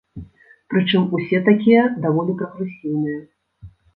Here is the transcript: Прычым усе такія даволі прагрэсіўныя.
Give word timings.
Прычым 0.73 1.03
усе 1.17 1.41
такія 1.51 1.83
даволі 2.07 2.35
прагрэсіўныя. 2.41 3.19